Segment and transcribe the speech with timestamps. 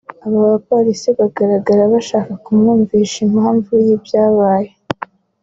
[0.27, 4.71] Abapolisi bagaragara bashaka kumwumvisha impamvu y’ibyabaye